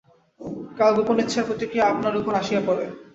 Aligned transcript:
কালে 0.77 0.93
গোপনেচ্ছার 0.97 1.47
প্রতিক্রিয়াও 1.47 1.91
আপনার 1.93 2.13
উপর 2.19 2.33
আসিয়া 2.41 2.61
পড়ে। 2.67 2.85